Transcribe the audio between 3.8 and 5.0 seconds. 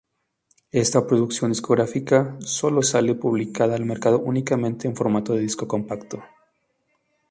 mercado únicamente en